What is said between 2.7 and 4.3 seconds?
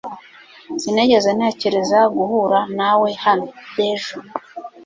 nawe hano .(Dejo)